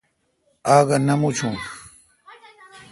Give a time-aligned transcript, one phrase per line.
[0.75, 1.55] آگا نہ مچون۔